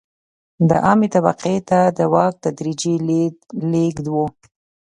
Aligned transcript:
د 0.69 0.71
عامې 0.85 1.07
طبقې 1.15 1.57
ته 1.69 1.79
د 1.97 1.99
واک 2.13 2.33
تدریجي 2.43 2.95
لېږد 3.73 4.05
و. 4.13 4.15